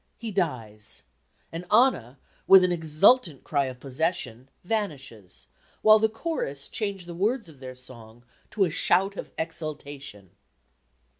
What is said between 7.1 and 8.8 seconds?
words of their song to a